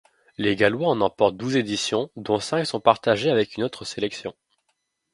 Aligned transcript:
Les 0.39 0.55
Gallois 0.55 0.87
en 0.87 0.99
emportent 0.99 1.37
douze 1.37 1.55
éditions, 1.57 2.09
dont 2.15 2.39
cinq 2.39 2.63
sont 2.65 2.79
partagées 2.79 3.29
avec 3.29 3.55
une 3.57 3.63
autre 3.63 3.85
sélection. 3.85 4.33